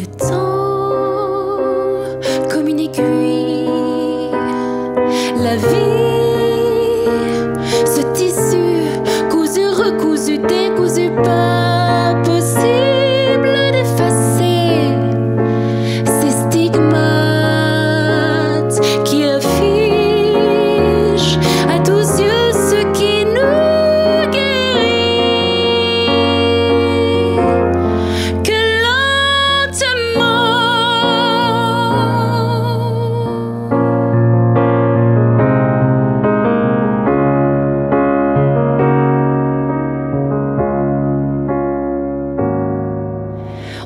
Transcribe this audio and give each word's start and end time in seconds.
Le 0.00 0.06
temps 0.06 1.60
comme 2.48 2.68
une 2.68 2.80
aiguille, 2.80 3.68
la 5.36 5.56
vie. 5.56 5.99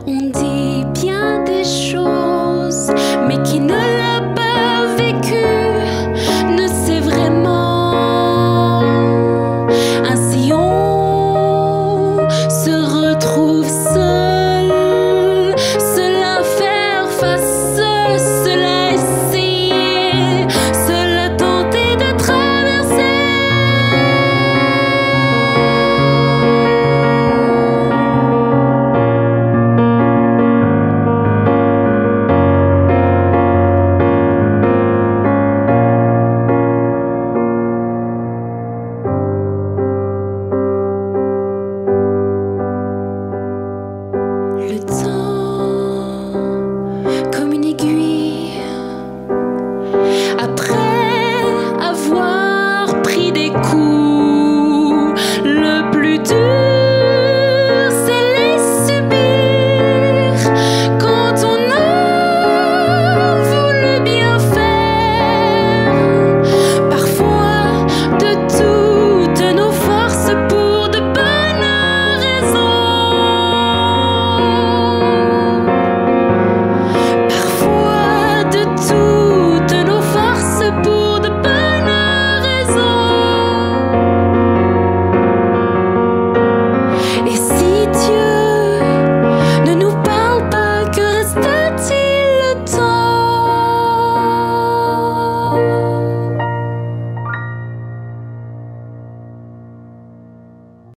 on 0.06 0.30
dit 0.30 0.43